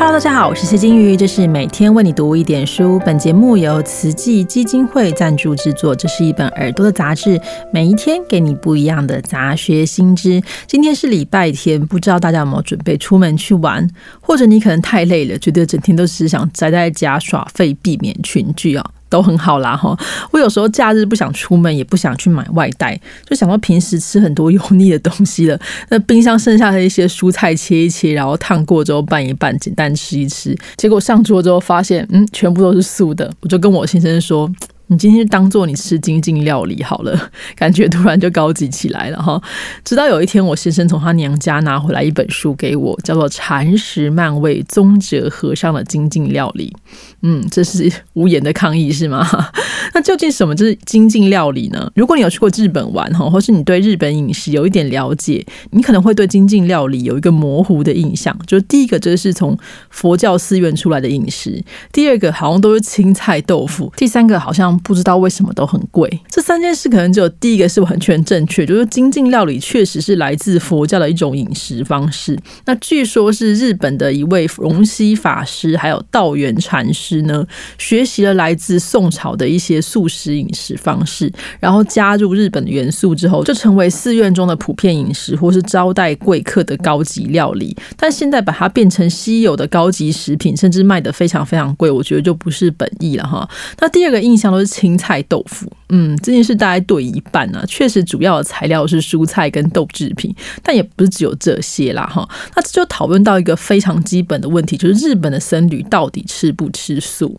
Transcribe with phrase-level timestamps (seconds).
[0.00, 3.00] Hello，大家好，我是谢金鱼，这是每天为你读一点书。
[3.04, 7.40] 本节目由慈济基金会赞助制作，这是一本耳朵的杂志，
[7.72, 10.40] 每一天给你不一样的杂学新知。
[10.68, 13.90] 今天是礼拜天，不知道大家有没有准备出门去玩，
[14.20, 18.90] 或者你可能太累了，觉得整天都只想宅在家耍废，避免群聚啊。
[19.08, 19.96] 都很好啦哈，
[20.30, 25.58] 我有时候假日不想出门，也不想去买外带，就想到平时吃很多油腻的东西了。
[25.88, 30.56] 那冰箱剩下的一些蔬菜切一切，然后烫过之后拌一拌，简单吃一吃。
[30.76, 33.32] 结果上桌之后发现，嗯，全部都是素的。
[33.40, 34.50] 我就跟我先生说。
[34.88, 39.40] 你今天就当做你吃精进料理好了， 感觉突然就高级起来了哈。
[39.84, 46.74] 直到有一天，我先生从他娘家拿回来一本书给我，叫做《禅食漫味宗哲和尚的精进料理》。
[47.22, 49.26] 嗯，这是无言的抗议是吗？
[49.92, 51.90] 那究竟什么是精进料理呢？
[51.94, 58.34] 如果你有去过日本玩哈，或是你对日本饮食有一点了解，你可能会对精进料理有一个模糊的印象。
[58.46, 59.58] 就是第一个，这是从
[59.90, 64.77] 佛教寺院出来的饮食；第二个，好像都是青菜豆腐；第三个，好像。
[64.78, 66.08] 不知道为什么都很贵。
[66.30, 72.38] 这三件事可能只有第一个是完全正确，就是精进料理确实是来自佛教的一种饮食方式。
[72.64, 77.44] 那据说是日本的一位荣西法师还有道元禅师呢，
[77.76, 87.76] 学习了来自宋朝的一些素食饮食方式，然后加入日本元素之后，就成为寺院中的普遍饮食，或是招待贵客的高级料理。
[87.96, 93.48] 但现在把它变成稀有的高级食品，甚至卖得非常非常贵，我觉得就不是本意了哈。
[93.80, 94.67] 那第二个印象都是。
[94.68, 97.64] 青菜豆腐，嗯，这件事大概对一半呢。
[97.66, 102.28] 确实，主要的材料是蔬菜跟豆制品，但也不是只有这些啦，哈。
[102.54, 107.36] 那这就讨论到一个非常基本的问题，就是日本的僧侣到底吃不吃素？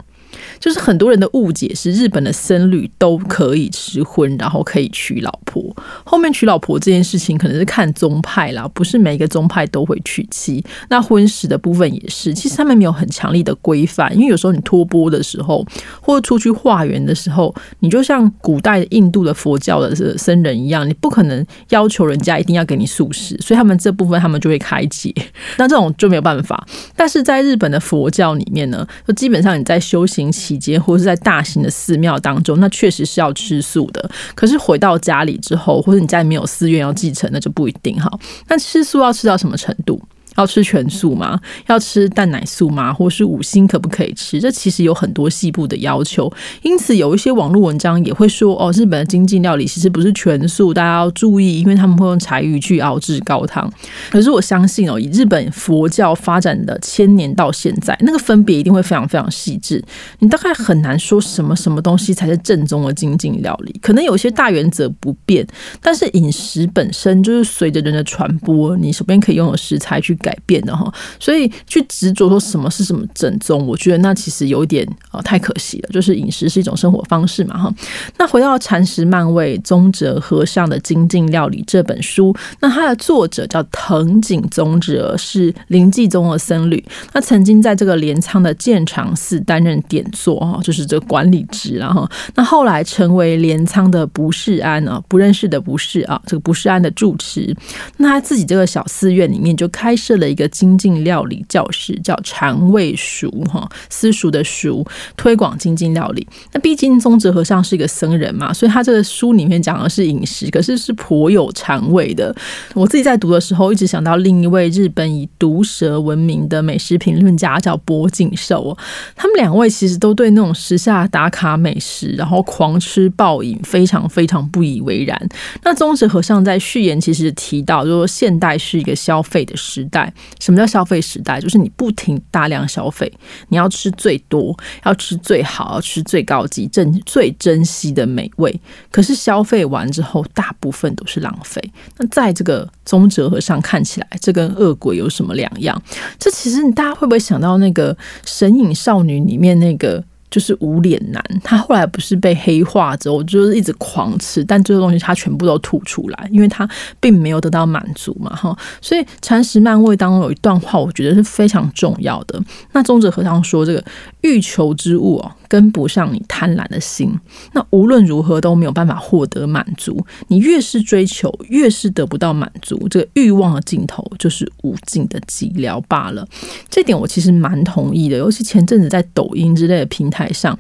[0.60, 5.76] 就是很多人的误解是日本的僧侣都可以吃荤，然后可以娶老婆。
[6.04, 10.64] 后面娶老婆这件事情可能是看宗派啦，不是每一个宗派都会娶妻。
[10.90, 15.66] 那婚食的部分也是，其实他们没有很强力的规范，因为有时候你托钵的时候，
[16.02, 25.14] 或者出去化缘的时候，你就像古代印度的佛教的僧人一样，你不可能要求人家一定要给你素食，所以他们这部分他们就会开解。
[25.58, 26.68] 那这种就没有办法。
[26.96, 30.19] 但是在日本的佛教里面呢，就基本上你在修行。
[30.20, 34.12] 行期间或者是在大型的寺庙当中，那确实是要吃素的。
[34.36, 38.12] 可是回到家里之后，或者你家里没有寺院要继承，那就不一定哈。
[38.48, 40.02] 那吃素要吃到什么程度？
[40.40, 41.38] 要吃全素吗？
[41.68, 42.94] 要吃蛋奶素吗？
[42.94, 44.40] 或是五星可不可以吃？
[44.40, 46.32] 这其实有很多细部的要求。
[46.62, 53.70] 因此，有一些网络文章也会说，哦，日本的精进料理其实不是全素，大家要注意，因为他们会用柴鱼去熬制高汤。
[54.10, 59.84] 可是我相信哦，以日本佛教发展的千年到现在，那个分别一定会非常非常细致。
[60.20, 63.78] 你大概很难说什么什么东西才是正宗的精进料理。
[63.82, 65.46] 可能有些大原则不变，
[65.82, 70.29] 但是饮食本身就是随着人的传播，你手边可以用的食材去改。
[70.30, 75.90] 改变的哈，所以去执着说什么是什么正宗，我觉得那其实有一点啊太可惜了。
[75.92, 77.74] 就是饮食是一种生活方式嘛哈。
[78.20, 86.84] 那回到《禅食漫味宗哲和尚的精进料理》这本书，那它的作者叫藤井宗哲，是临济宗的僧侣。
[87.12, 97.56] 他曾经在这个镰仓的建长寺担任典座哈，就是这个管理职然后那后来成为镰仓的不世安啊，不认识的不是啊，这个不世安的住持。
[97.98, 100.19] 那他自己这个小寺院里面就开设。
[100.20, 104.86] 的一个精进料理教室，叫禅味熟哈，私塾的熟，
[105.16, 106.28] 推广精进料理。
[106.52, 112.36] 那毕竟宗哲和尚是一个僧人嘛，所以他这个书里面讲的是饮食，可是是颇有禅味的。
[112.74, 118.78] 我自己在读的时候，一直想到另一位日本以毒舌闻名的美食评论家，叫柏景寿。
[119.16, 125.30] 他们两位其实都对那种时下打卡美食，然后狂吃暴饮，非常非常不以为然。
[125.64, 130.09] 那宗哲和尚在序言其实提到，就说现代是一个消费的时代。
[130.40, 131.40] 什么叫消费时代？
[131.40, 133.12] 就是你不停大量消费，
[133.50, 138.60] 你要吃最多，要吃最好，要吃最高级、珍最珍惜的美味。
[138.92, 141.62] 可是消费完之后，大部分都是浪费。
[141.98, 145.82] 那在这个宗哲和尚看起来，这跟恶鬼有什么两样？
[146.18, 147.94] 这其实你大家会不会想到那个
[148.26, 150.04] 《神隐少女》里面那个？
[150.30, 158.58] 就是无脸男，他后来不是被黑化之后，就是一直狂吃，但这个东西他全部都吐出来，因为他并没有得到满足嘛，哈。
[158.82, 162.42] 所以《禅食漫味》当中有一段话，我觉得是非常重要的。
[162.74, 163.84] 那宗哲和尚说：“这个
[164.22, 167.12] 欲求之物哦。”跟不上你贪婪的心，
[167.54, 170.06] 那无论如何都没有办法获得满足。
[170.28, 172.88] 你越是追求，越是得不到满足。
[172.88, 176.24] 这个欲望的尽头就是无尽的寂寥罢了。
[176.70, 178.16] 这点我其实蛮同意的。
[178.16, 180.58] 尤其前阵子在抖音之类的平台台上，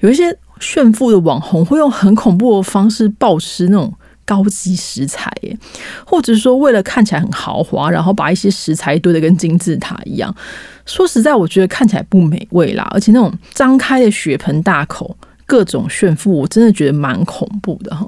[0.00, 3.92] 有一些炫富的网红会用很恐怖的方式暴吃那种。
[4.28, 5.58] 高级食材耶，
[6.04, 10.36] 或者说为了看起来很豪华，然后把一些食材堆得跟金字塔一样。
[10.84, 15.16] 说实在，我觉得看起来不美味啦，而且那种张开的血盆大口。
[15.46, 18.06] 各种炫富，我真的觉得蛮恐怖的哈。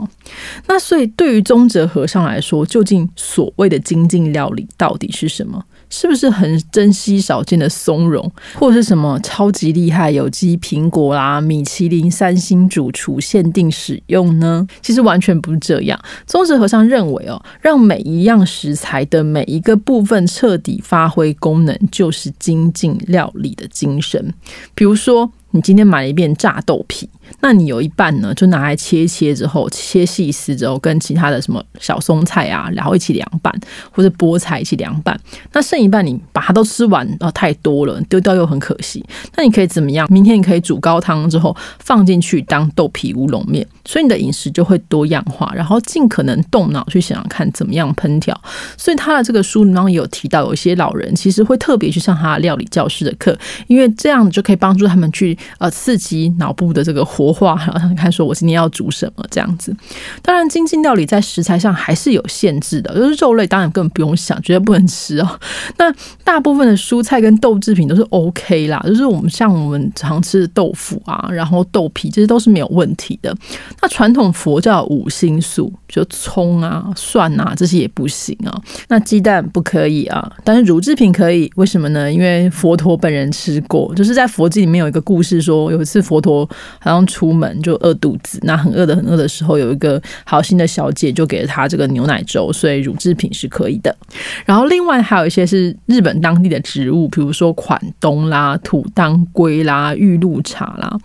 [0.66, 5.64] 那所以对于宗哲和尚来说，究竟所谓的精进料理到底是什么？
[5.90, 14.66] 是不是很珍稀少见的松茸，或者是什么超级厉害有机苹果啦、米其林三星主厨限定使用呢？
[14.80, 16.00] 其实完全不是这样。
[16.26, 24.32] 宗哲和尚认为哦，让每一样食材的每一个部分彻底发挥功能，就是精进料理的精神。
[24.74, 25.30] 比如说。
[25.52, 27.10] 你今天买了一片炸豆皮，
[27.40, 33.54] 那你有一半呢，就拿来切切之后，切细丝之后，跟其他的什么小松菜啊，然后一起凉拌，
[33.90, 35.18] 或者菠菜一起凉拌。
[35.52, 39.04] 那剩一半你把它都吃完，啊，太多了，丢掉又很可惜。
[39.36, 40.06] 那你可以怎么样？
[40.10, 48.38] 明天你可以煮高汤之后放进去当豆皮乌龙面，所以你的饮食就会多样化，然后尽可能动脑去想想看怎么样烹调。
[48.76, 55.30] 所以他的这个书里面有提到，有一些老人其实会特别去上他料理教室的课，因为这样就可以帮助他们去。
[55.58, 59.76] 呃，刺激脑部的这个活化，然后他看说，我今天要煮什么这样子。
[60.22, 65.28] 当然，精进料理在食材上还是有限制的，就是肉类当然根本不用想，绝对不能吃哦。
[65.76, 65.92] 那
[66.24, 73.36] 大部分的蔬菜跟豆制品都是 OK 啦，就是我们像我们常吃的豆腐啊，然后豆皮，这些都是没有问题的。
[73.82, 78.62] 那传统佛教五星素，就葱啊、蒜啊这些也不行啊。
[78.88, 82.10] 那鸡蛋不可以啊，但是乳制品可以，为什么呢？
[82.10, 85.40] 因为佛陀本人吃过，就是在佛经里面有一个故事。
[85.40, 86.44] 说有一次佛陀
[86.80, 93.94] 好像出门就饿肚子，那很饿的很饿的时候，有一个好心的小姐就给了他这个牛奶粥，所以乳制品是可以的。
[94.46, 100.96] 然后另外还有一些是日本当地的植物，比如说款冬啦、土当归啦、玉露茶啦。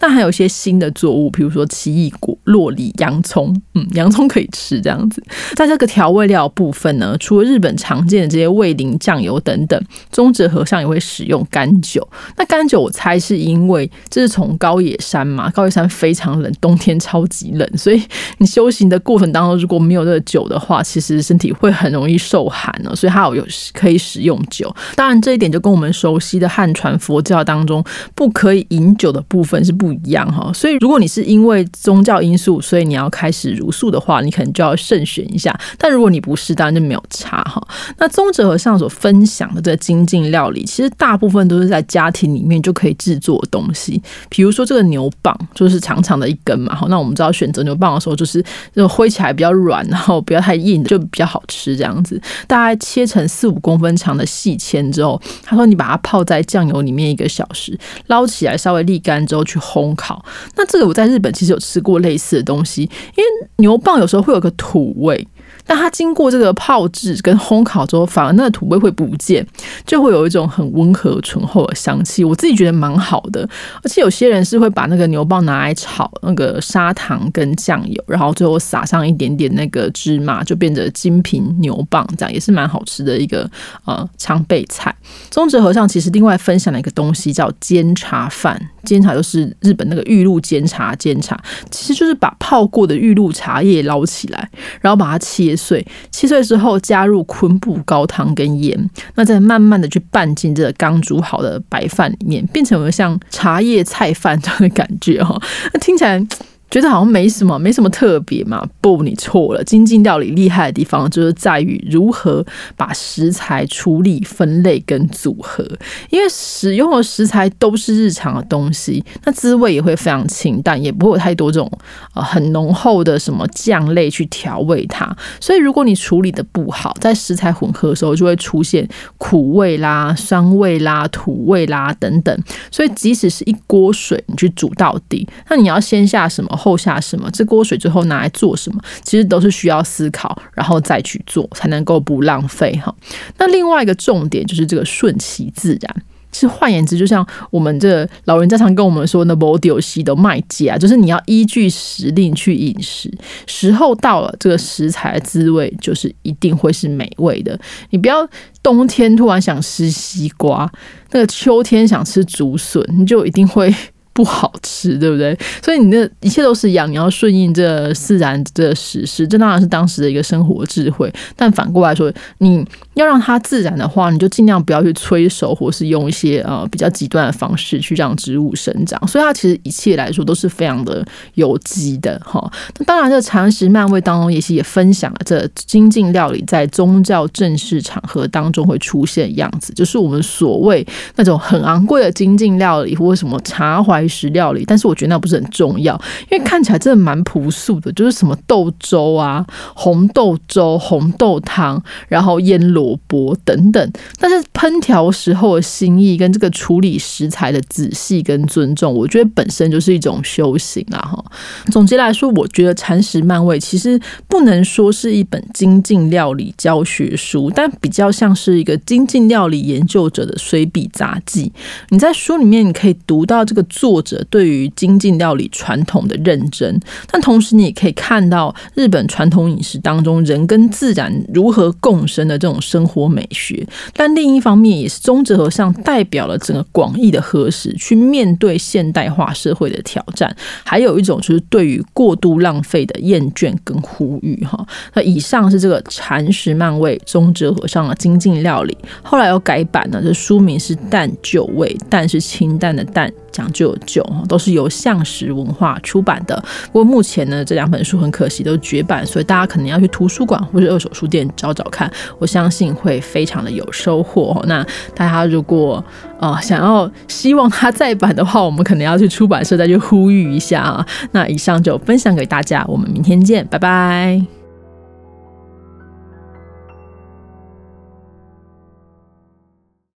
[0.00, 3.54] 那还有一些新的作物，比如说奇异果、洛梨、洋葱。
[3.74, 5.22] 嗯，洋葱可以吃这样子。
[5.54, 9.80] 在这个调味料部分呢，除了日本常见的这些味淋、酱油等等，
[10.10, 12.06] 中哲和尚也会使用干酒。
[12.36, 18.02] 那干酒我猜是因为这是从高野山嘛，高野山非常冷，冬天超级冷，所以
[18.38, 22.94] 你修行的过程当中如果没有这个酒的话，其实身体会很容易受寒呢。
[22.94, 30.52] 所以它有有可以使用酒，当然这一点就跟我们熟悉的汉传佛教当中不可以饮酒的部分是不一样哈。
[30.52, 35.56] 所以如果你是因为宗教因因素，所以你要开始茹素的话，你可能就要慎选一下。
[35.78, 37.64] 但如果你不是，当然就没有差哈。
[37.98, 44.02] 那宗哲和尚所分享的这个精进料理，其实大部分都是在家庭里面就可以制作的东西。
[44.28, 48.44] 比如说这个牛蒡就是长长的一根嘛，好，那我们知道选择牛蒡的时候，就是
[48.74, 52.20] 就挥起来比较软，然后不要太硬，就比较好吃这样子。
[52.48, 57.78] 大概切成四五公分长的细签之后，他说你把它泡在酱油里面一个小时，
[58.08, 60.24] 捞起来稍微沥干之后去烘烤。
[60.56, 62.82] 那这个我在日本其实有吃过类似吃的东西，
[63.16, 65.26] 因为牛蒡有时候会有个土味。
[65.66, 69.46] 但它经过这个泡制跟烘烤之后，反而那个土味会不见，
[69.86, 72.22] 就会有一种很温和醇厚的香气。
[72.22, 73.48] 我自己觉得蛮好的，
[73.82, 83.50] 而且有些人是会把那个牛蒡拿来炒那个砂糖跟酱油，然后最后撒上一点点那个芝麻，就变成金平牛蒡，这样也是蛮好吃的一个
[83.86, 84.94] 呃常备菜。
[85.30, 94.50] 宗哲和尚其实另外分享了一个东西叫煎茶饭，煎茶就是日本那个玉露煎茶，煎茶其实就是把泡过的玉露茶叶捞起来，
[94.82, 95.53] 然后把它切。
[95.56, 105.40] 碎切碎之后，加入昆布高汤跟盐，那再慢慢的去拌进这个刚煮好的白饭里面，变成了像茶叶菜饭这样的感觉哈。
[105.72, 106.24] 那听起来。
[106.70, 108.66] 觉得好像没什么，没什么特别嘛？
[108.80, 109.62] 不，你错了。
[109.62, 112.44] 精进料理厉害的地方就是在于如何
[112.76, 115.64] 把食材处理、分类跟组合。
[116.10, 121.70] 因为使用的食材都是日常的东西，那滋味也会非常清淡，也不会有太多这种
[122.14, 125.16] 呃很浓厚的什么酱类去调味它。
[125.40, 132.36] 所以如果你处理的不好，在食材混合的时候就会出现苦味啦、酸味啦、土味啦等等。
[132.72, 136.50] 所以即使是一锅水，你去煮到底，那你要先下什么？
[136.64, 137.30] 后下什么？
[137.30, 138.80] 这锅水最后拿来做什么？
[139.02, 142.94] 其实都是需要思考，然后再去做，才能够不浪费哈。
[143.36, 146.02] 那另外一个重点就是这个顺其自然。
[146.32, 153.08] 其实换言之，就像我们这老人家常跟我们说的 b o d 西的卖家，就是你要依据时令去饮食，
[153.46, 157.56] 时候到了，这个食材的滋味就是一定会是美味的。
[157.90, 158.28] 你不要
[158.64, 160.68] 冬天突然想吃西瓜，
[161.12, 163.72] 那个秋天想吃竹笋，你就一定会。
[164.14, 165.36] 不好吃，对不对？
[165.60, 171.12] 所以你的一切都是一样，你要顺应这自然的时势，这当然是当时的一个生活智慧。
[171.34, 179.04] 但反过来说，你要让它自然的话，你就尽量不要去催熟，或是用一些呃比较极端的方式去让植物生长。
[179.06, 182.50] 所以它其实一切来说都是非常的有机的哈。
[182.78, 190.86] 那当然，这常识漫味当中也是也分享了这精进料理在宗教正式场合当中会出现的样子，就是我们所谓
[191.16, 194.64] 那种很昂贵的精进料理，或什么茶怀石料理。
[194.66, 195.94] 但是我觉得那不是很重要，
[196.30, 203.92] 因为看起来真的蛮朴素的，就是什么豆粥啊、红豆粥、红豆汤，然后腌萝卜等等。
[204.18, 210.98] 但是烹调时候的心意跟这个处理食材的仔细跟尊重，我觉得本身就是一种修行啊！
[210.98, 211.24] 哈，
[211.70, 221.52] 总结来说，我觉得禅食漫味其实不能说是一本精进料理教学书，但比较像是一个精进料理研究者的随笔杂记。
[221.90, 233.64] 你在书里面，你可以读到这个作者对于精进料理传统的认真，但同时你也可以看到日本传统饮食当中人跟自然如何共生的这种生活美学。
[233.92, 240.34] 但另一方面，也是中哲和尚代表了整个广义的和食，去面对现代化社会的挑战。
[240.64, 244.44] 还有一种就是对于过度浪费的厌倦跟呼吁。
[244.44, 253.12] 哈，那以上是这个禅食漫味中哲和尚的精进料理，后来又改版了，这书名是淡酒味，淡是清淡的淡。
[253.34, 256.40] 讲究酒都是由向实文化出版的。
[256.66, 261.90] 不过目前呢，这两本书很可惜都绝版，所以大家可能要去图书馆或者二手书店找找看。
[262.20, 264.40] 我相信会非常的有收获。
[264.46, 264.64] 那
[264.94, 265.84] 大家如果
[266.20, 270.86] 呃想要希望它再版的话，我们可能要去出版社再去呼吁一下啊。
[271.10, 274.43] 那以上就分享给大家，我们明天见，拜拜。